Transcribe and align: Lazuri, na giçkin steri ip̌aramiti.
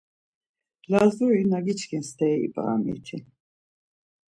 Lazuri, 0.91 1.41
na 1.51 1.57
giçkin 1.65 2.03
steri 2.09 2.37
ip̌aramiti. 2.47 3.17